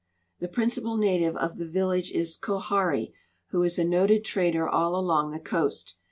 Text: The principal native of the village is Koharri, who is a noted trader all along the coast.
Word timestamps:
The 0.39 0.47
principal 0.47 0.97
native 0.97 1.35
of 1.35 1.57
the 1.59 1.67
village 1.67 2.09
is 2.09 2.35
Koharri, 2.35 3.13
who 3.49 3.61
is 3.61 3.77
a 3.77 3.83
noted 3.83 4.25
trader 4.25 4.67
all 4.67 4.95
along 4.95 5.29
the 5.29 5.39
coast. 5.39 5.93